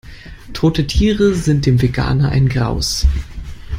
[0.53, 3.05] Tote Tiere sind dem Veganer ein Graus.